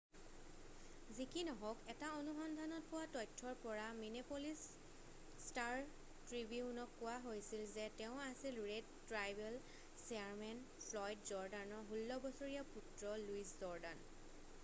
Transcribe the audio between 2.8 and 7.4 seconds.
পোৱা তথ্যৰ পৰা মিনেপ'লিচ ষ্টাৰ-ট্ৰিবিউনক কোৱা